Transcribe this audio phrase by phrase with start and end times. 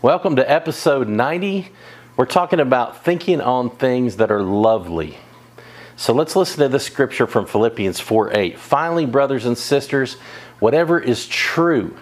[0.00, 1.70] Welcome to episode 90.
[2.16, 5.18] We're talking about thinking on things that are lovely.
[5.96, 8.58] So let's listen to this scripture from Philippians 4 8.
[8.60, 10.14] Finally, brothers and sisters,
[10.60, 11.96] whatever is true,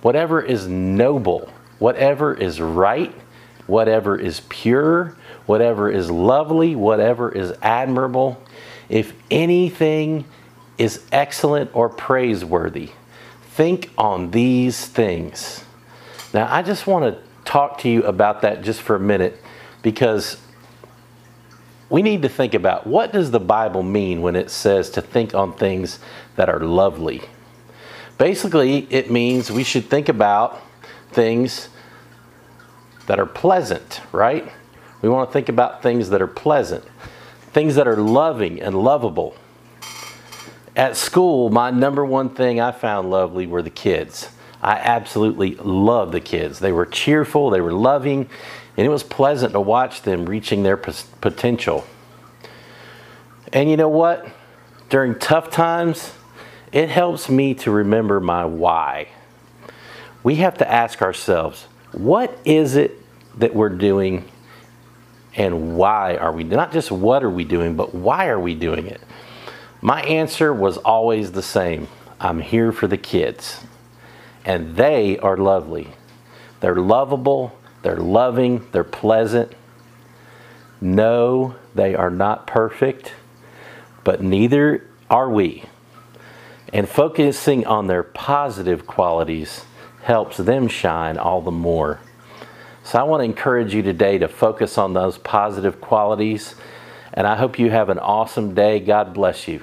[0.00, 1.48] whatever is noble,
[1.78, 3.14] whatever is right,
[3.68, 5.16] whatever is pure,
[5.46, 8.42] whatever is lovely, whatever is admirable,
[8.88, 10.24] if anything
[10.76, 12.90] is excellent or praiseworthy,
[13.42, 15.62] think on these things.
[16.32, 19.40] Now, I just want to talk to you about that just for a minute
[19.82, 20.40] because
[21.90, 25.34] we need to think about what does the Bible mean when it says to think
[25.34, 25.98] on things
[26.36, 27.22] that are lovely?
[28.16, 30.58] Basically, it means we should think about
[31.10, 31.68] things
[33.06, 34.50] that are pleasant, right?
[35.02, 36.84] We want to think about things that are pleasant,
[37.52, 39.36] things that are loving and lovable.
[40.74, 44.30] At school, my number one thing I found lovely were the kids.
[44.62, 46.60] I absolutely loved the kids.
[46.60, 48.28] They were cheerful, they were loving,
[48.76, 51.84] and it was pleasant to watch them reaching their potential.
[53.52, 54.26] And you know what?
[54.88, 56.12] During tough times,
[56.70, 59.08] it helps me to remember my why.
[60.22, 62.98] We have to ask ourselves, what is it
[63.38, 64.28] that we're doing
[65.34, 68.86] and why are we not just what are we doing, but why are we doing
[68.86, 69.00] it?
[69.80, 71.88] My answer was always the same.
[72.20, 73.64] I'm here for the kids
[74.44, 75.88] and they are lovely.
[76.60, 79.52] They're lovable, they're loving, they're pleasant.
[80.80, 83.12] No, they are not perfect,
[84.04, 85.64] but neither are we.
[86.72, 89.64] And focusing on their positive qualities
[90.02, 92.00] helps them shine all the more.
[92.82, 96.56] So I want to encourage you today to focus on those positive qualities.
[97.14, 98.80] And I hope you have an awesome day.
[98.80, 99.62] God bless you.